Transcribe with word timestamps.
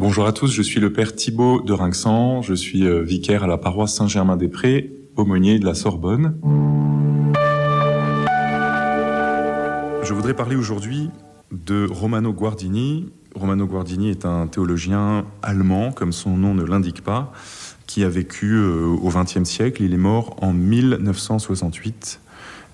Bonjour 0.00 0.26
à 0.26 0.32
tous, 0.32 0.50
je 0.50 0.62
suis 0.62 0.80
le 0.80 0.90
père 0.90 1.14
Thibault 1.14 1.60
de 1.60 1.74
Rinxan, 1.74 2.40
je 2.40 2.54
suis 2.54 2.86
euh, 2.86 3.02
vicaire 3.02 3.44
à 3.44 3.46
la 3.46 3.58
paroisse 3.58 3.94
Saint-Germain-des-Prés, 3.94 4.90
aumônier 5.16 5.58
de 5.58 5.66
la 5.66 5.74
Sorbonne. 5.74 6.40
Je 10.02 10.14
voudrais 10.14 10.32
parler 10.32 10.56
aujourd'hui 10.56 11.10
de 11.52 11.86
Romano 11.86 12.32
Guardini. 12.32 13.12
Romano 13.34 13.66
Guardini 13.66 14.08
est 14.08 14.24
un 14.24 14.46
théologien 14.46 15.26
allemand, 15.42 15.92
comme 15.92 16.12
son 16.12 16.34
nom 16.34 16.54
ne 16.54 16.64
l'indique 16.64 17.04
pas, 17.04 17.30
qui 17.86 18.02
a 18.02 18.08
vécu 18.08 18.54
euh, 18.54 18.86
au 18.86 19.10
XXe 19.10 19.44
siècle. 19.44 19.82
Il 19.82 19.92
est 19.92 19.98
mort 19.98 20.34
en 20.40 20.54
1968 20.54 22.20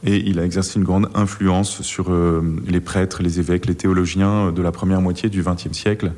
et 0.05 0.19
il 0.19 0.39
a 0.39 0.45
exercé 0.45 0.79
une 0.79 0.85
grande 0.85 1.09
influence 1.15 1.83
sur 1.83 2.13
euh, 2.13 2.41
les 2.69 2.81
prêtres, 2.81 3.25
les 3.25 3.41
évêques, 3.41 3.67
les 3.67 3.75
théologiens 3.75 4.53
de 4.53 4.63
la 4.63 4.71
première 4.71 5.01
moitié 5.01 5.29
du 5.29 5.43
XXe 5.43 5.73
siècle. 5.73 6.13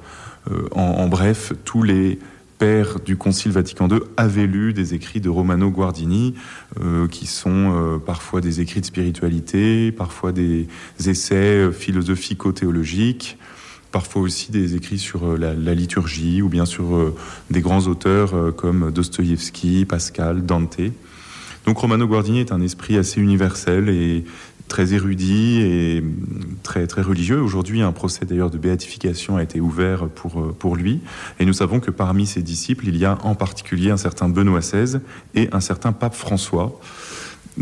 Euh, 0.50 0.68
en, 0.72 1.08
bref, 1.08 1.52
tous 1.64 1.82
les 1.82 2.18
pères 2.58 2.98
du 3.00 3.16
Concile 3.16 3.52
Vatican 3.52 3.88
II 3.88 4.00
avaient 4.16 4.46
lu 4.46 4.72
des 4.72 4.94
écrits 4.94 5.20
de 5.20 5.28
Romano 5.28 5.70
Guardini, 5.70 6.34
euh, 6.80 7.06
qui 7.06 7.26
sont 7.26 8.00
parfois 8.04 8.40
des 8.40 8.60
écrits 8.60 8.80
de 8.80 8.86
spiritualité, 8.86 9.92
parfois 9.92 10.32
des 10.32 10.66
essais 11.06 11.70
philosophico-théologiques, 11.70 13.38
parfois 13.92 14.22
aussi 14.22 14.50
des 14.50 14.74
écrits 14.74 14.98
sur 14.98 15.38
la, 15.38 15.54
liturgie 15.74 16.42
ou 16.42 16.48
bien 16.48 16.66
sur 16.66 17.14
des 17.50 17.60
grands 17.60 17.86
auteurs 17.86 18.54
comme 18.56 18.90
Dostoïevski, 18.90 19.84
Pascal, 19.84 20.44
Dante. 20.44 20.80
Donc 21.68 21.78
Romano 21.78 22.06
Guardini 22.06 22.40
est 22.40 22.50
un 22.50 22.62
esprit 22.62 22.96
assez 22.96 23.20
universel 23.20 23.88
et 23.88 24.24
très 24.68 24.94
érudit 24.94 25.60
et 25.62 26.04
très, 26.62 26.86
très 26.86 27.02
religieux. 27.02 27.40
Aujourd'hui, 27.40 27.82
un 27.82 27.92
procès 27.92 28.24
d'ailleurs 28.24 28.50
de 28.50 28.58
béatification 28.58 29.36
a 29.36 29.42
été 29.42 29.60
ouvert 29.60 30.08
pour, 30.08 30.40
euh, 30.40 30.54
pour 30.56 30.76
lui. 30.76 31.00
Et 31.40 31.46
nous 31.46 31.52
savons 31.52 31.80
que 31.80 31.90
parmi 31.90 32.26
ses 32.26 32.42
disciples, 32.42 32.86
il 32.86 32.96
y 32.96 33.04
a 33.04 33.18
en 33.22 33.34
particulier 33.34 33.90
un 33.90 33.96
certain 33.96 34.28
Benoît 34.28 34.60
XVI 34.60 35.00
et 35.34 35.48
un 35.52 35.60
certain 35.60 35.92
pape 35.92 36.14
François. 36.14 36.78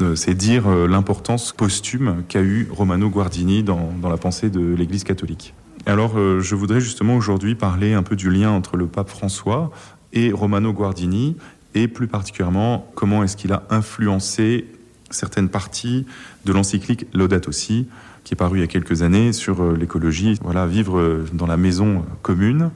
Euh, 0.03 0.15
c'est 0.15 0.35
dire 0.35 0.67
euh, 0.67 0.87
l'importance 0.87 1.55
posthume 1.57 2.25
qu'a 2.29 2.43
eu 2.43 2.69
Romano 2.71 3.09
Guardini 3.09 3.63
dans, 3.63 3.93
dans 4.03 4.11
la 4.11 4.19
pensée 4.19 4.51
de 4.51 4.75
l'Église 4.75 5.05
catholique. 5.05 5.55
Alors, 5.87 6.17
je 6.41 6.55
voudrais 6.57 6.81
justement 6.81 7.15
aujourd'hui 7.15 7.55
parler 7.55 7.93
un 7.95 8.03
peu 8.03 8.17
du 8.17 8.29
lien 8.29 8.51
entre 8.51 8.77
le 8.77 8.89
pape 8.89 9.09
François 9.09 9.71
et 10.13 10.33
Romano 10.33 10.73
Guardini 10.73 11.37
et 11.77 11.87
plus 11.87 12.09
particulièrement 12.09 12.91
comment 12.97 13.23
est-ce 13.23 13.37
qu'il 13.37 13.53
a 13.53 13.63
influencé 13.71 14.65
certaines 15.11 15.49
parties 15.49 16.07
de 16.45 16.53
l'encyclique 16.53 17.07
Laudato 17.15 17.53
Si, 17.53 17.87
qui 18.25 18.35
est 18.35 18.37
paru 18.37 18.59
il 18.59 18.61
y 18.61 18.65
a 18.65 18.69
quelques 18.69 19.03
années 19.03 19.33
sur 19.33 19.63
euh, 19.63 19.77
l'écologie, 19.77 20.39
voilà, 20.43 20.67
vivre 20.67 20.99
euh, 20.99 21.25
dans 21.33 21.47
la 21.47 21.57
maison 21.57 22.05
commune. 22.23 22.71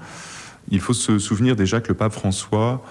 Il 0.70 0.80
faut 0.80 0.92
se 0.92 1.18
souvenir 1.18 1.56
déjà 1.56 1.80
que 1.80 1.88
le 1.88 1.94
pape 1.94 2.12
François 2.12 2.84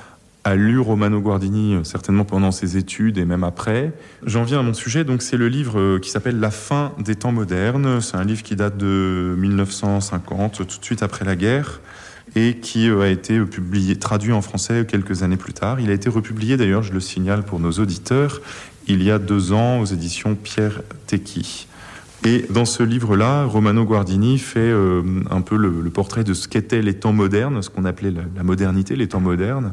a 0.43 0.55
lu 0.55 0.79
Romano 0.79 1.21
Guardini 1.21 1.75
euh, 1.75 1.83
certainement 1.83 2.25
pendant 2.25 2.51
ses 2.51 2.77
études 2.77 3.17
et 3.17 3.25
même 3.25 3.43
après. 3.43 3.93
J'en 4.25 4.43
viens 4.43 4.59
à 4.59 4.63
mon 4.63 4.73
sujet, 4.73 5.03
donc 5.03 5.21
c'est 5.21 5.37
le 5.37 5.47
livre 5.47 5.99
qui 5.99 6.09
s'appelle 6.09 6.39
La 6.39 6.51
fin 6.51 6.91
des 6.99 7.15
temps 7.15 7.31
modernes. 7.31 8.01
C'est 8.01 8.17
un 8.17 8.25
livre 8.25 8.43
qui 8.43 8.55
date 8.55 8.77
de 8.77 9.35
1950, 9.37 10.67
tout 10.67 10.79
de 10.79 10.85
suite 10.85 11.03
après 11.03 11.23
la 11.23 11.35
guerre 11.35 11.79
et 12.35 12.57
qui 12.57 12.89
euh, 12.89 13.01
a 13.01 13.07
été 13.07 13.39
publié, 13.41 13.95
traduit 13.95 14.31
en 14.31 14.41
français 14.41 14.85
quelques 14.87 15.23
années 15.23 15.37
plus 15.37 15.53
tard. 15.53 15.79
Il 15.79 15.89
a 15.89 15.93
été 15.93 16.09
republié 16.09 16.57
d'ailleurs, 16.57 16.83
je 16.83 16.93
le 16.93 16.99
signale 16.99 17.43
pour 17.43 17.59
nos 17.59 17.71
auditeurs, 17.71 18.41
il 18.89 19.03
y 19.03 19.11
a 19.11 19.19
deux 19.19 19.53
ans 19.53 19.79
aux 19.79 19.85
éditions 19.85 20.35
Pierre 20.35 20.81
Tecky. 21.05 21.67
Et 22.25 22.45
dans 22.49 22.65
ce 22.65 22.83
livre-là, 22.83 23.45
Romano 23.45 23.85
Guardini 23.85 24.39
fait 24.39 24.59
euh, 24.59 25.01
un 25.31 25.39
peu 25.39 25.55
le, 25.55 25.71
portrait 25.89 26.25
de 26.25 26.33
ce 26.33 26.49
qu'étaient 26.49 26.81
les 26.81 26.95
temps 26.95 27.13
modernes, 27.13 27.61
ce 27.61 27.69
qu'on 27.69 27.85
appelait 27.85 28.11
la, 28.11 28.43
modernité, 28.43 28.97
les 28.97 29.07
temps 29.07 29.21
modernes, 29.21 29.71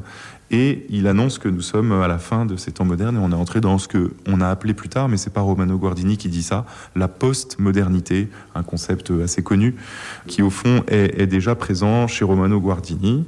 et 0.52 0.86
il 0.90 1.08
annonce 1.08 1.38
que 1.38 1.48
nous 1.48 1.62
sommes 1.62 1.90
à 1.90 2.06
la 2.06 2.18
fin 2.18 2.46
de 2.46 2.56
ces 2.56 2.70
temps 2.70 2.84
modernes 2.84 3.16
et 3.16 3.18
on 3.18 3.32
est 3.32 3.34
entré 3.34 3.60
dans 3.60 3.78
ce 3.78 3.88
que 3.88 4.12
on 4.28 4.40
a 4.40 4.48
appelé 4.48 4.74
plus 4.74 4.88
tard, 4.88 5.08
mais 5.08 5.16
c'est 5.16 5.32
pas 5.32 5.40
Romano 5.40 5.76
Guardini 5.76 6.18
qui 6.18 6.28
dit 6.28 6.44
ça, 6.44 6.66
la 6.94 7.08
post-modernité, 7.08 8.28
un 8.54 8.62
concept 8.62 9.10
assez 9.24 9.42
connu 9.42 9.74
qui 10.28 10.42
au 10.42 10.50
fond 10.50 10.84
est, 10.86 11.26
déjà 11.26 11.56
présent 11.56 12.06
chez 12.06 12.24
Romano 12.24 12.60
Guardini. 12.60 13.24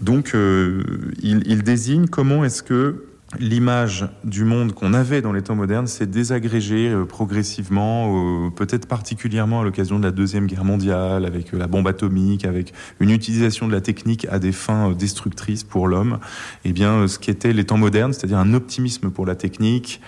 Donc 0.00 0.32
euh, 0.34 0.82
il, 1.22 1.44
il 1.46 1.62
désigne 1.62 2.08
comment 2.08 2.44
est-ce 2.44 2.64
que 2.64 3.04
l'image 3.38 4.08
du 4.24 4.44
monde 4.44 4.72
qu'on 4.72 4.94
avait 4.94 5.22
dans 5.22 5.32
les 5.32 5.42
temps 5.42 5.54
modernes 5.54 5.86
s'est 5.86 6.06
désagrégée 6.06 6.88
euh, 6.88 7.04
progressivement, 7.04 8.50
peut-être 8.50 8.86
particulièrement 8.86 9.60
à 9.60 9.64
l'occasion 9.64 9.98
de 9.98 10.04
la 10.04 10.10
Deuxième 10.10 10.46
Guerre 10.46 10.64
mondiale, 10.64 11.24
avec 11.24 11.54
euh, 11.54 11.58
la 11.58 11.66
bombe 11.66 11.88
atomique, 11.88 12.44
avec 12.44 12.72
une 13.00 13.10
utilisation 13.10 13.66
de 13.66 13.72
la 13.72 13.80
technique 13.80 14.26
à 14.30 14.38
des 14.38 14.52
fins 14.52 14.90
euh, 14.90 14.94
destructrices 14.94 15.64
pour 15.64 15.88
l'homme. 15.88 16.18
Eh 16.64 16.72
bien, 16.72 17.08
ce 17.08 17.18
qui 17.18 17.30
était 17.30 17.52
les 17.52 17.64
temps 17.64 17.78
modernes, 17.78 18.12
c'est-à-dire 18.12 18.38
un 18.38 18.54
optimisme 18.54 19.10
pour 19.10 19.26
la 19.26 19.34
technique, 19.34 20.00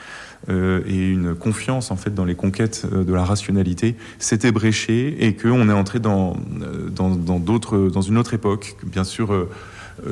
et 0.50 1.08
une 1.08 1.34
confiance 1.34 1.90
en 1.90 1.96
fait 1.96 2.14
dans 2.14 2.26
les 2.26 2.34
conquêtes 2.34 2.86
de 2.92 3.14
la 3.14 3.24
rationalité 3.24 3.96
s'était 4.18 4.52
bréché 4.52 5.24
et 5.24 5.34
qu'on 5.34 5.70
est 5.70 5.72
entré 5.72 6.00
dans 6.00 6.36
dans 6.94 7.08
d'autres 7.38 7.88
dans, 7.88 8.02
une 8.02 8.18
autre 8.18 8.34
époque 8.34 8.76
bien 8.84 9.04
sûr 9.04 9.32
euh, 9.32 9.48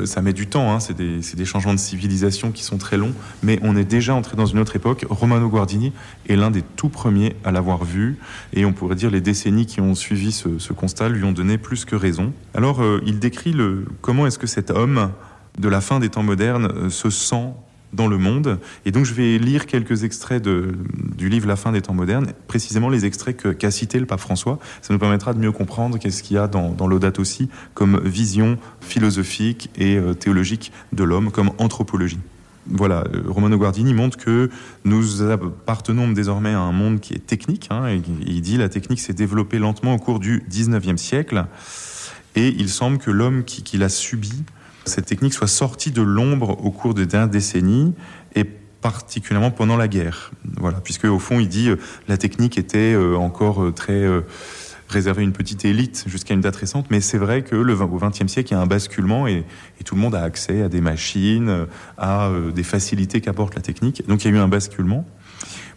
ça 0.04 0.22
met 0.22 0.32
du 0.32 0.46
temps, 0.46 0.72
hein. 0.72 0.80
c'est 0.80 0.96
des, 0.96 1.44
changements 1.44 1.74
de 1.74 1.78
civilisation 1.78 2.52
qui 2.52 2.62
sont 2.62 2.78
très 2.78 2.96
longs, 2.96 3.12
mais 3.42 3.58
on 3.62 3.76
est 3.76 3.84
déjà 3.84 4.14
entré 4.14 4.36
dans 4.36 4.46
une 4.46 4.58
autre 4.58 4.76
époque. 4.76 5.04
Romano 5.08 5.48
Guardini 5.48 5.92
est 6.28 6.36
l'un 6.36 6.50
des 6.50 6.62
tout 6.62 6.88
premiers 6.88 7.36
à 7.44 7.52
l'avoir 7.52 7.84
vu, 7.84 8.18
et 8.52 8.64
on 8.64 8.72
pourrait 8.72 8.94
dire 8.94 9.10
les 9.10 9.20
décennies 9.20 9.66
qui 9.66 9.80
ont 9.80 9.94
suivi 9.94 10.32
ce, 10.32 10.72
constat 10.72 11.08
lui 11.08 11.24
ont 11.24 11.32
donné 11.32 11.58
plus 11.58 11.84
que 11.84 11.96
raison. 11.96 12.32
Alors 12.54 12.82
euh, 12.82 13.00
il 13.06 13.18
décrit 13.18 13.52
le, 13.52 13.86
comment 14.00 14.26
est-ce 14.26 14.38
que 14.38 14.46
cet 14.46 14.70
homme 14.70 15.10
de 15.58 15.68
la 15.68 15.80
fin 15.80 16.00
des 16.00 16.08
temps 16.08 16.22
modernes 16.22 16.72
euh, 16.74 16.90
se 16.90 17.10
sent 17.10 17.52
dans 17.92 18.06
le 18.06 18.18
monde. 18.18 18.58
Et 18.84 18.90
donc 18.90 19.04
je 19.04 19.14
vais 19.14 19.38
lire 19.38 19.66
quelques 19.66 20.04
extraits 20.04 20.42
de, 20.42 20.74
du 21.16 21.28
livre 21.28 21.46
La 21.46 21.56
fin 21.56 21.72
des 21.72 21.82
temps 21.82 21.94
modernes, 21.94 22.32
précisément 22.48 22.88
les 22.88 23.04
extraits 23.04 23.56
qu'a 23.56 23.70
cité 23.70 23.98
le 23.98 24.06
pape 24.06 24.20
François. 24.20 24.58
Ça 24.80 24.92
nous 24.92 24.98
permettra 24.98 25.34
de 25.34 25.38
mieux 25.38 25.52
comprendre 25.52 25.98
qu'est-ce 25.98 26.22
qu'il 26.22 26.36
y 26.36 26.38
a 26.38 26.48
dans, 26.48 26.70
dans 26.70 26.86
l'audate 26.86 27.18
aussi 27.18 27.48
comme 27.74 28.00
vision 28.04 28.58
philosophique 28.80 29.70
et 29.76 29.96
euh, 29.96 30.14
théologique 30.14 30.72
de 30.92 31.04
l'homme, 31.04 31.30
comme 31.30 31.50
anthropologie. 31.58 32.18
Voilà, 32.66 33.04
euh, 33.12 33.22
Romano 33.26 33.58
Guardini 33.58 33.92
montre 33.92 34.16
que 34.16 34.50
nous 34.84 35.22
appartenons 35.22 36.12
désormais 36.12 36.52
à 36.52 36.60
un 36.60 36.72
monde 36.72 37.00
qui 37.00 37.14
est 37.14 37.26
technique. 37.26 37.68
Hein, 37.70 38.00
il 38.24 38.40
dit 38.40 38.56
la 38.56 38.68
technique 38.68 39.00
s'est 39.00 39.12
développée 39.12 39.58
lentement 39.58 39.94
au 39.94 39.98
cours 39.98 40.20
du 40.20 40.44
19e 40.50 40.96
siècle. 40.96 41.46
Et 42.34 42.48
il 42.48 42.68
semble 42.68 42.98
que 42.98 43.10
l'homme 43.10 43.44
qui, 43.44 43.62
qui 43.62 43.76
l'a 43.76 43.88
subi 43.88 44.44
cette 44.84 45.06
technique 45.06 45.34
soit 45.34 45.46
sortie 45.46 45.90
de 45.90 46.02
l'ombre 46.02 46.64
au 46.64 46.70
cours 46.70 46.94
des 46.94 47.06
dernières 47.06 47.28
décennies 47.28 47.94
et 48.34 48.44
particulièrement 48.44 49.50
pendant 49.50 49.76
la 49.76 49.88
guerre. 49.88 50.32
Voilà, 50.58 50.80
puisque 50.80 51.04
au 51.04 51.18
fond, 51.18 51.40
il 51.40 51.48
dit 51.48 51.70
euh, 51.70 51.76
la 52.08 52.18
technique 52.18 52.58
était 52.58 52.92
euh, 52.92 53.14
encore 53.14 53.62
euh, 53.62 53.72
très 53.72 54.04
réservée 54.88 55.22
à 55.22 55.24
une 55.24 55.32
petite 55.32 55.64
élite 55.64 56.04
jusqu'à 56.06 56.34
une 56.34 56.42
date 56.42 56.56
récente, 56.56 56.86
mais 56.90 57.00
c'est 57.00 57.16
vrai 57.16 57.42
que 57.42 57.56
au 57.56 57.98
XXe 57.98 58.26
siècle, 58.26 58.52
il 58.52 58.56
y 58.56 58.58
a 58.58 58.60
un 58.60 58.66
basculement 58.66 59.26
et, 59.26 59.44
tout 59.84 59.94
le 59.96 60.00
monde 60.00 60.14
a 60.14 60.22
accès 60.22 60.62
à 60.62 60.68
des 60.68 60.80
machines, 60.80 61.66
à 61.98 62.30
des 62.54 62.62
facilités 62.62 63.20
qu'apporte 63.20 63.56
la 63.56 63.62
technique. 63.62 64.06
Donc 64.06 64.24
il 64.24 64.30
y 64.30 64.34
a 64.34 64.36
eu 64.36 64.40
un 64.40 64.46
basculement. 64.46 65.04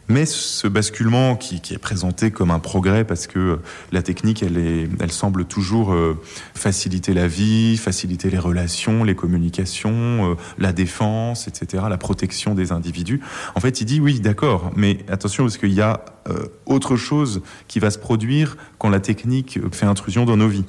Mais 0.07 0.25
ce 0.25 0.67
basculement 0.67 1.35
qui, 1.35 1.61
qui, 1.61 1.73
est 1.73 1.79
présenté 1.79 2.29
comme 2.29 2.51
un 2.51 2.59
progrès 2.59 3.03
parce 3.03 3.25
que 3.25 3.59
la 3.91 4.03
technique, 4.03 4.43
elle, 4.43 4.57
est, 4.57 4.87
elle 4.99 5.11
semble 5.11 5.45
toujours 5.45 5.93
euh, 5.93 6.19
faciliter 6.53 7.13
la 7.13 7.27
vie, 7.27 7.75
faciliter 7.77 8.29
les 8.29 8.37
relations, 8.37 9.03
les 9.03 9.15
communications, 9.15 10.31
euh, 10.31 10.35
la 10.59 10.73
défense, 10.73 11.47
etc., 11.47 11.85
la 11.89 11.97
protection 11.97 12.53
des 12.53 12.71
individus. 12.71 13.19
En 13.55 13.59
fait, 13.59 13.81
il 13.81 13.85
dit 13.85 13.99
oui, 13.99 14.19
d'accord, 14.19 14.71
mais 14.75 14.99
attention 15.09 15.43
parce 15.43 15.57
qu'il 15.57 15.73
y 15.73 15.81
a 15.81 16.05
euh, 16.29 16.45
autre 16.67 16.97
chose 16.97 17.41
qui 17.67 17.79
va 17.79 17.89
se 17.89 17.97
produire 17.97 18.57
quand 18.77 18.89
la 18.89 18.99
technique 18.99 19.59
fait 19.71 19.87
intrusion 19.87 20.25
dans 20.25 20.37
nos 20.37 20.47
vies. 20.47 20.65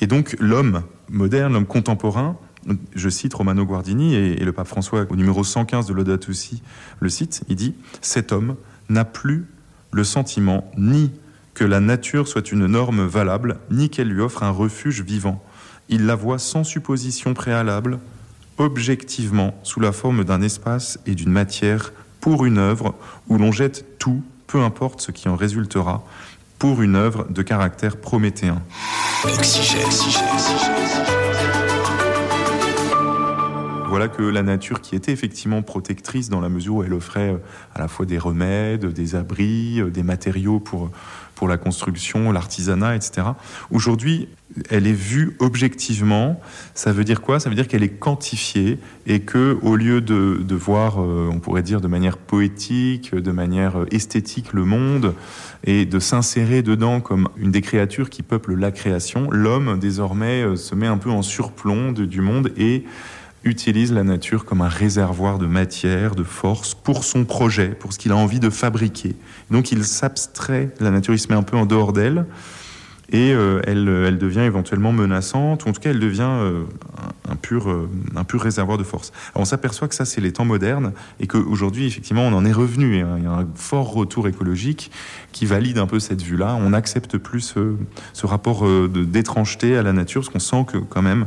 Et 0.00 0.06
donc 0.06 0.36
l'homme 0.40 0.82
moderne, 1.10 1.52
l'homme 1.52 1.66
contemporain, 1.66 2.38
je 2.94 3.08
cite 3.08 3.34
Romano 3.34 3.64
Guardini 3.64 4.14
et, 4.14 4.44
le 4.44 4.52
pape 4.52 4.68
François 4.68 5.06
au 5.08 5.16
numéro 5.16 5.44
115 5.44 5.86
de 5.86 5.92
Laudato 5.92 6.32
le 7.00 7.08
cite, 7.08 7.42
il 7.48 7.56
dit 7.56 7.74
Cet 8.00 8.32
homme 8.32 8.56
n'a 8.88 9.04
plus 9.04 9.46
le 9.92 10.04
sentiment 10.04 10.70
ni 10.76 11.10
que 11.54 11.64
la 11.64 11.80
nature 11.80 12.26
soit 12.26 12.50
une 12.50 12.66
norme 12.66 13.06
valable, 13.06 13.58
ni 13.70 13.88
qu'elle 13.88 14.08
lui 14.08 14.20
offre 14.20 14.42
un 14.42 14.50
refuge 14.50 15.02
vivant. 15.02 15.42
Il 15.88 16.06
la 16.06 16.16
voit 16.16 16.38
sans 16.38 16.64
supposition 16.64 17.32
préalable, 17.34 17.98
objectivement, 18.58 19.54
sous 19.62 19.80
la 19.80 19.92
forme 19.92 20.24
d'un 20.24 20.42
espace 20.42 20.98
et 21.06 21.14
d'une 21.14 21.30
matière 21.30 21.92
pour 22.20 22.44
une 22.44 22.58
œuvre 22.58 22.94
où 23.28 23.38
l'on 23.38 23.52
jette 23.52 23.98
tout, 23.98 24.22
peu 24.46 24.62
importe 24.62 25.00
ce 25.00 25.12
qui 25.12 25.28
en 25.28 25.36
résultera, 25.36 26.04
pour 26.58 26.82
une 26.82 26.96
œuvre 26.96 27.26
de 27.28 27.42
caractère 27.42 27.96
prométhéen. 27.98 28.62
Voilà 33.88 34.08
que 34.08 34.22
la 34.22 34.42
nature 34.42 34.80
qui 34.80 34.96
était 34.96 35.12
effectivement 35.12 35.62
protectrice 35.62 36.28
dans 36.28 36.40
la 36.40 36.48
mesure 36.48 36.76
où 36.76 36.82
elle 36.82 36.94
offrait 36.94 37.32
euh, 37.32 37.38
à 37.74 37.80
la 37.80 37.88
fois 37.88 38.06
des 38.06 38.18
remèdes, 38.18 38.86
des 38.86 39.14
abris, 39.14 39.80
euh, 39.80 39.90
des 39.90 40.02
matériaux 40.02 40.60
pour 40.60 40.90
pour 41.34 41.48
la 41.48 41.56
construction, 41.56 42.30
l'artisanat, 42.30 42.94
etc. 42.94 43.26
Aujourd'hui, 43.72 44.28
elle 44.70 44.86
est 44.86 44.92
vue 44.92 45.36
objectivement. 45.40 46.40
Ça 46.74 46.92
veut 46.92 47.02
dire 47.02 47.20
quoi? 47.20 47.40
Ça 47.40 47.48
veut 47.48 47.56
dire 47.56 47.66
qu'elle 47.66 47.82
est 47.82 47.98
quantifiée 47.98 48.78
et 49.08 49.20
que, 49.20 49.58
au 49.62 49.74
lieu 49.74 50.00
de, 50.00 50.40
de 50.40 50.54
voir, 50.54 51.02
euh, 51.02 51.28
on 51.32 51.40
pourrait 51.40 51.64
dire 51.64 51.80
de 51.80 51.88
manière 51.88 52.18
poétique, 52.18 53.14
de 53.14 53.32
manière 53.32 53.84
esthétique 53.90 54.52
le 54.52 54.64
monde 54.64 55.14
et 55.64 55.86
de 55.86 55.98
s'insérer 55.98 56.62
dedans 56.62 57.00
comme 57.00 57.28
une 57.36 57.50
des 57.50 57.62
créatures 57.62 58.10
qui 58.10 58.22
peuplent 58.22 58.54
la 58.54 58.70
création, 58.70 59.28
l'homme 59.30 59.78
désormais 59.80 60.56
se 60.56 60.76
met 60.76 60.86
un 60.86 60.98
peu 60.98 61.10
en 61.10 61.22
surplomb 61.22 61.90
du 61.92 62.20
monde 62.20 62.52
et 62.56 62.84
utilise 63.44 63.92
la 63.92 64.04
nature 64.04 64.44
comme 64.44 64.62
un 64.62 64.68
réservoir 64.68 65.38
de 65.38 65.46
matière, 65.46 66.14
de 66.14 66.24
force 66.24 66.74
pour 66.74 67.04
son 67.04 67.24
projet, 67.24 67.68
pour 67.68 67.92
ce 67.92 67.98
qu'il 67.98 68.12
a 68.12 68.16
envie 68.16 68.40
de 68.40 68.50
fabriquer. 68.50 69.16
Donc 69.50 69.72
il 69.72 69.84
s'abstrait, 69.84 70.70
la 70.80 70.90
nature 70.90 71.14
il 71.14 71.18
se 71.18 71.28
met 71.28 71.34
un 71.34 71.42
peu 71.42 71.56
en 71.56 71.66
dehors 71.66 71.92
d'elle 71.92 72.26
et 73.10 73.32
euh, 73.32 73.60
elle, 73.64 73.88
elle, 73.88 74.18
devient 74.18 74.40
éventuellement 74.40 74.92
menaçante, 74.92 75.64
ou 75.64 75.68
en 75.68 75.72
tout 75.72 75.80
cas 75.80 75.90
elle 75.90 76.00
devient 76.00 76.22
euh, 76.22 76.64
un, 77.28 77.36
pur, 77.36 77.70
euh, 77.70 77.88
un 78.16 78.24
pur 78.24 78.40
réservoir 78.40 78.78
de 78.78 78.82
force. 78.82 79.12
Alors 79.34 79.42
on 79.42 79.44
s'aperçoit 79.44 79.88
que 79.88 79.94
ça 79.94 80.04
c'est 80.04 80.20
les 80.20 80.32
temps 80.32 80.44
modernes, 80.44 80.92
et 81.20 81.26
qu'aujourd'hui 81.26 81.86
effectivement 81.86 82.22
on 82.22 82.32
en 82.32 82.44
est 82.44 82.52
revenu, 82.52 83.04
il 83.18 83.24
y 83.24 83.26
a 83.26 83.30
un 83.30 83.46
fort 83.54 83.92
retour 83.92 84.26
écologique 84.26 84.90
qui 85.32 85.44
valide 85.44 85.78
un 85.78 85.86
peu 85.86 86.00
cette 86.00 86.22
vue-là, 86.22 86.56
on 86.58 86.70
n'accepte 86.70 87.18
plus 87.18 87.40
ce, 87.40 87.74
ce 88.14 88.26
rapport 88.26 88.66
d'étrangeté 88.88 89.76
à 89.76 89.82
la 89.82 89.92
nature, 89.92 90.22
parce 90.22 90.32
qu'on 90.32 90.38
sent 90.38 90.64
que 90.72 90.78
quand 90.78 91.02
même 91.02 91.26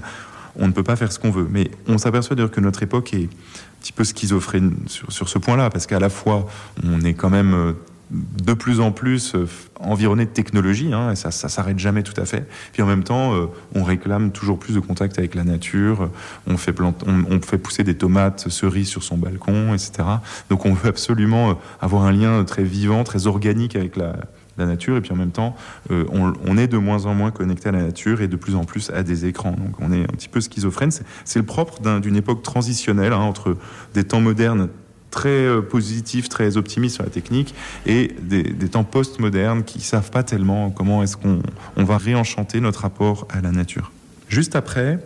on 0.57 0.67
ne 0.67 0.73
peut 0.73 0.83
pas 0.83 0.95
faire 0.95 1.11
ce 1.11 1.19
qu'on 1.19 1.31
veut. 1.31 1.47
Mais 1.49 1.69
on 1.87 1.97
s'aperçoit 1.97 2.35
d'ailleurs 2.35 2.51
que 2.51 2.61
notre 2.61 2.83
époque 2.83 3.13
est 3.13 3.23
un 3.25 3.79
petit 3.81 3.93
peu 3.93 4.03
schizophrène 4.03 4.75
sur, 4.87 5.11
sur 5.11 5.29
ce 5.29 5.37
point-là, 5.37 5.69
parce 5.69 5.87
qu'à 5.87 5.99
la 5.99 6.09
fois 6.09 6.45
on 6.83 7.01
est 7.01 7.13
quand 7.13 7.29
même 7.29 7.75
de 8.09 8.53
plus 8.53 8.79
en 8.79 8.91
plus 8.91 9.35
euh, 9.35 9.47
environné 9.79 10.25
de 10.25 10.29
technologie, 10.29 10.93
hein, 10.93 11.11
et 11.11 11.15
ça, 11.15 11.31
ça 11.31 11.49
s'arrête 11.49 11.77
jamais 11.77 12.03
tout 12.03 12.19
à 12.19 12.25
fait. 12.25 12.47
Puis 12.71 12.81
en 12.81 12.85
même 12.85 13.03
temps, 13.03 13.33
euh, 13.33 13.47
on 13.75 13.83
réclame 13.83 14.31
toujours 14.31 14.59
plus 14.59 14.75
de 14.75 14.79
contact 14.79 15.19
avec 15.19 15.35
la 15.35 15.43
nature. 15.43 16.09
On 16.47 16.57
fait, 16.57 16.73
on, 16.81 17.41
fait 17.41 17.57
pousser 17.57 17.83
des 17.83 17.95
tomates 17.95 18.49
cerises 18.49 18.87
sur 18.87 19.03
son 19.03 19.17
balcon, 19.17 19.73
etc. 19.73 20.07
Donc 20.49 20.65
on 20.65 20.73
veut 20.73 20.89
absolument 20.89 21.51
euh, 21.51 21.53
avoir 21.81 22.03
un 22.03 22.11
lien 22.11 22.43
très 22.45 22.63
vivant, 22.63 23.03
très 23.03 23.27
organique 23.27 23.75
avec 23.75 23.97
la, 23.97 24.15
la 24.57 24.65
nature. 24.65 24.97
Et 24.97 25.01
puis 25.01 25.11
en 25.11 25.15
même 25.15 25.31
temps, 25.31 25.55
euh, 25.91 26.05
on, 26.11 26.57
est 26.57 26.67
de 26.67 26.77
moins 26.77 27.05
en 27.05 27.13
moins 27.13 27.31
connecté 27.31 27.69
à 27.69 27.71
la 27.71 27.81
nature 27.81 28.21
et 28.21 28.27
de 28.27 28.35
plus 28.35 28.55
en 28.55 28.63
plus 28.63 28.89
à 28.91 29.03
des 29.03 29.25
écrans. 29.25 29.51
Donc 29.51 29.75
on 29.79 29.91
est 29.91 30.03
un 30.03 30.07
petit 30.07 30.29
peu 30.29 30.41
schizophrène. 30.41 30.91
C'est 31.25 31.39
le 31.39 31.45
propre 31.45 31.99
d'une 31.99 32.15
époque 32.15 32.43
transitionnelle 32.43 33.13
hein, 33.13 33.19
entre 33.19 33.57
des 33.93 34.03
temps 34.03 34.21
modernes 34.21 34.69
très 35.11 35.29
euh, 35.29 35.61
positif, 35.61 36.29
très 36.29 36.57
optimiste 36.57 36.95
sur 36.95 37.03
la 37.03 37.09
technique, 37.09 37.55
et 37.85 38.11
des, 38.21 38.43
temps 38.69 38.83
post-modernes 38.83 39.63
qui 39.63 39.79
savent 39.79 40.11
pas 40.11 40.23
tellement 40.23 40.69
comment 40.69 41.01
est-ce 41.01 41.17
qu'on 41.17 41.39
on 41.77 41.83
va 41.83 41.97
réenchanter 41.97 42.59
notre 42.59 42.81
rapport 42.81 43.27
à 43.29 43.41
la 43.41 43.51
nature. 43.51 43.91
Juste 44.27 44.55
après, 44.55 44.99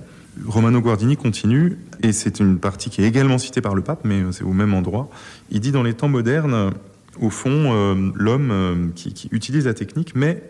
Romano 0.45 0.81
Guardini 0.81 1.17
continue, 1.17 1.77
et 2.01 2.13
c'est 2.13 2.39
une 2.39 2.57
partie 2.57 2.89
qui 2.89 3.03
est 3.03 3.07
également 3.07 3.37
citée 3.37 3.61
par 3.61 3.75
le 3.75 3.83
pape, 3.83 3.99
mais 4.03 4.23
c'est 4.31 4.43
au 4.43 4.53
même 4.53 4.73
endroit. 4.73 5.09
Il 5.51 5.59
dit 5.59 5.71
dans 5.71 5.83
les 5.83 5.93
temps 5.93 6.09
modernes, 6.09 6.71
au 7.19 7.29
fond, 7.29 7.73
euh, 7.73 8.11
l'homme 8.15 8.51
euh, 8.51 8.87
qui, 8.95 9.29
utilise 9.31 9.65
la 9.65 9.73
technique, 9.73 10.15
mais, 10.15 10.41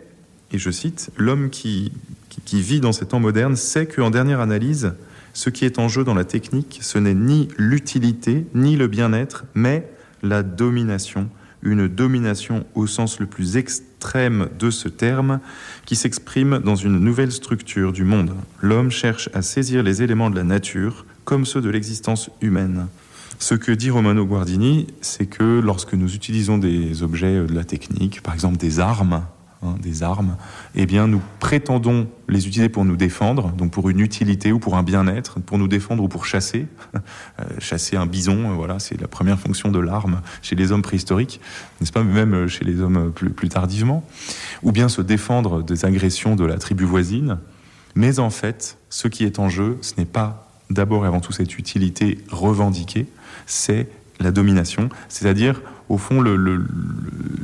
et 0.52 0.58
je 0.58 0.70
cite, 0.70 1.10
l'homme 1.16 1.50
qui, 1.50 1.92
qui, 2.28 2.40
qui, 2.40 2.62
vit 2.62 2.80
dans 2.80 2.92
ces 2.92 3.06
temps 3.06 3.20
modernes 3.20 3.56
sait 3.56 3.86
qu'en 3.86 4.10
dernière 4.10 4.40
analyse, 4.40 4.92
ce 5.34 5.50
qui 5.50 5.64
est 5.64 5.78
en 5.78 5.88
jeu 5.88 6.04
dans 6.04 6.14
la 6.14 6.24
technique, 6.24 6.78
ce 6.82 6.98
n'est 6.98 7.14
ni 7.14 7.48
l'utilité, 7.56 8.46
ni 8.54 8.76
le 8.76 8.86
bien-être, 8.86 9.44
mais 9.54 9.88
la 10.22 10.42
domination, 10.42 11.28
une 11.62 11.88
domination 11.88 12.66
au 12.74 12.86
sens 12.86 13.18
le 13.18 13.26
plus 13.26 13.56
extrême 13.56 14.48
de 14.58 14.70
ce 14.70 14.88
terme, 14.88 15.40
qui 15.86 15.96
s'exprime 15.96 16.58
dans 16.58 16.76
une 16.76 16.98
nouvelle 16.98 17.32
structure 17.32 17.92
du 17.92 18.04
monde. 18.04 18.34
L'homme 18.60 18.90
cherche 18.90 19.30
à 19.32 19.42
saisir 19.42 19.82
les 19.82 20.02
éléments 20.02 20.30
de 20.30 20.36
la 20.36 20.44
nature 20.44 21.06
comme 21.24 21.46
ceux 21.46 21.60
de 21.60 21.70
l'existence 21.70 22.30
humaine. 22.40 22.86
Ce 23.42 23.56
que 23.56 23.72
dit 23.72 23.90
Romano 23.90 24.24
Guardini, 24.24 24.86
c'est 25.00 25.26
que 25.26 25.58
lorsque 25.58 25.94
nous 25.94 26.14
utilisons 26.14 26.58
des 26.58 27.02
objets 27.02 27.44
de 27.44 27.52
la 27.52 27.64
technique, 27.64 28.22
par 28.22 28.34
exemple 28.34 28.56
des 28.56 28.78
armes, 28.78 29.24
hein, 29.64 29.74
eh 30.76 30.86
nous 30.86 31.20
prétendons 31.40 32.06
les 32.28 32.46
utiliser 32.46 32.68
pour 32.68 32.84
nous 32.84 32.94
défendre, 32.94 33.50
donc 33.50 33.72
pour 33.72 33.90
une 33.90 33.98
utilité 33.98 34.52
ou 34.52 34.60
pour 34.60 34.76
un 34.76 34.84
bien-être, 34.84 35.40
pour 35.40 35.58
nous 35.58 35.66
défendre 35.66 36.04
ou 36.04 36.08
pour 36.08 36.24
chasser. 36.24 36.68
Euh, 37.40 37.44
chasser 37.58 37.96
un 37.96 38.06
bison, 38.06 38.50
euh, 38.50 38.54
voilà, 38.54 38.78
c'est 38.78 39.00
la 39.00 39.08
première 39.08 39.40
fonction 39.40 39.70
de 39.72 39.78
l'arme 39.80 40.20
chez 40.42 40.54
les 40.54 40.70
hommes 40.70 40.82
préhistoriques, 40.82 41.40
n'est-ce 41.80 41.90
pas, 41.90 42.04
même 42.04 42.46
chez 42.46 42.64
les 42.64 42.80
hommes 42.80 43.10
plus 43.10 43.48
tardivement. 43.48 44.04
Ou 44.62 44.70
bien 44.70 44.88
se 44.88 45.02
défendre 45.02 45.64
des 45.64 45.84
agressions 45.84 46.36
de 46.36 46.44
la 46.44 46.58
tribu 46.58 46.84
voisine. 46.84 47.38
Mais 47.96 48.20
en 48.20 48.30
fait, 48.30 48.76
ce 48.90 49.08
qui 49.08 49.24
est 49.24 49.38
en 49.38 49.48
jeu, 49.48 49.78
ce 49.80 49.94
n'est 49.96 50.04
pas 50.04 50.51
d'abord 50.72 51.04
et 51.04 51.08
avant 51.08 51.20
tout 51.20 51.32
cette 51.32 51.58
utilité 51.58 52.18
revendiquée, 52.30 53.06
c'est 53.46 53.88
la 54.20 54.30
domination, 54.30 54.88
c'est-à-dire 55.08 55.60
au 55.88 55.98
fond 55.98 56.20
le, 56.20 56.64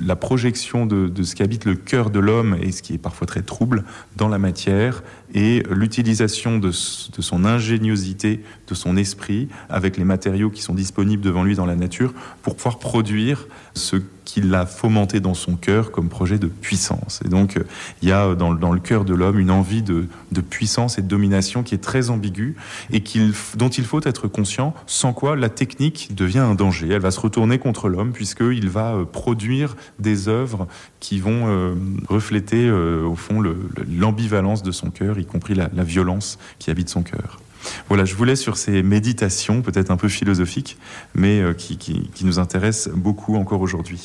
la 0.09 0.17
projection 0.17 0.87
de, 0.87 1.23
ce 1.23 1.35
qui 1.35 1.43
habite 1.43 1.67
le 1.67 1.75
cœur 1.75 2.09
de 2.09 2.19
l'homme 2.19 2.57
et 2.63 2.73
ce 2.73 2.81
qui 2.83 2.95
est 2.95 2.99
parfois 2.99 3.27
très 3.27 3.43
trouble 3.43 3.85
dans 4.17 4.29
la 4.29 4.39
matière 4.39 5.03
et 5.35 5.63
l'utilisation 5.69 6.59
de, 6.59 6.71
son 6.73 7.45
ingéniosité, 7.45 8.43
de 8.67 8.75
son 8.75 8.97
esprit 8.97 9.49
avec 9.69 9.99
les 9.99 10.05
matériaux 10.05 10.49
qui 10.49 10.63
sont 10.63 10.75
disponibles 10.75 11.23
devant 11.23 11.45
lui 11.45 11.55
dans 11.55 11.67
la 11.67 11.77
nature 11.77 12.15
pour 12.43 12.57
pouvoir 12.57 12.79
produire 12.79 13.47
ce 13.75 13.97
qu'il 14.25 14.55
a 14.55 14.67
fomenté 14.67 15.21
dans 15.21 15.35
son 15.35 15.57
cœur 15.57 15.91
comme 15.91 16.09
projet 16.09 16.39
de 16.39 16.49
puissance. 16.49 17.21
Et 17.25 17.29
donc 17.29 17.59
il 18.03 18.09
y 18.09 18.13
a 18.13 18.35
dans, 18.35 18.53
le 18.53 18.81
cœur 18.81 19.05
de 19.05 19.15
l'homme 19.15 19.39
une 19.39 19.51
envie 19.51 19.83
de, 19.83 20.07
puissance 20.51 20.99
et 20.99 21.03
de 21.03 21.09
domination 21.09 21.63
qui 21.63 21.75
est 21.75 21.79
très 21.79 22.11
ambiguë 22.11 22.57
et 22.93 23.01
qu 23.03 23.33
dont 23.57 23.69
il 23.69 23.85
faut 23.85 24.01
être 24.05 24.29
conscient, 24.29 24.75
sans 24.87 25.13
quoi 25.13 25.35
la 25.37 25.49
technique 25.49 26.15
devient 26.15 26.39
un 26.39 26.55
danger. 26.55 26.89
Elle 26.91 27.01
va 27.01 27.11
se 27.11 27.21
retourner 27.21 27.59
contre 27.59 27.89
l'homme 27.89 28.13
puisqu'il 28.13 28.69
va 28.69 28.99
produire 29.11 29.77
des 29.99 30.29
œuvres 30.29 30.69
qui 31.00 31.19
vont 31.19 31.49
euh, 31.49 31.75
refléter 32.09 32.67
euh, 32.67 33.05
au 33.05 33.15
fond 33.15 33.43
l'ambivalence 33.89 34.62
de 34.62 34.73
son 34.73 34.91
cœur, 34.91 35.19
y 35.19 35.25
compris 35.25 35.55
la, 35.55 35.69
violence 35.83 36.39
qui 36.59 36.71
habite 36.71 36.89
son 36.89 37.03
cœur. 37.03 37.41
Voilà, 37.89 38.05
je 38.05 38.15
voulais 38.15 38.37
sur 38.37 38.56
ces 38.56 38.83
méditations, 38.83 39.62
peut-être 39.62 39.91
un 39.91 39.97
peu 39.97 40.09
philosophiques, 40.09 40.77
mais 41.15 41.41
euh, 41.41 41.55
qui 41.55 42.11
nous 42.23 42.39
intéressent 42.39 42.95
beaucoup 42.95 43.37
encore 43.37 43.61
aujourd'hui. 43.61 43.97